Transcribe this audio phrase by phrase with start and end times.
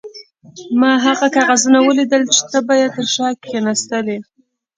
[0.79, 4.17] ما هغه کاغذونه ولیدل چې ته به یې تر شا کښېناستلې.